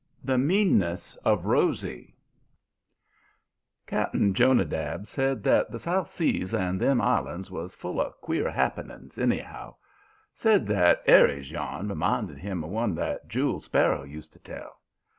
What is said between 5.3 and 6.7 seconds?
that the South Seas